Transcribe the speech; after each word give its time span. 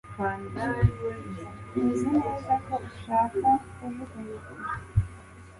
Uzi 1.83 2.07
neza 2.17 2.53
ko 2.65 2.73
ushaka 2.89 3.47
kujugunya 3.75 4.37
kure. 4.45 4.65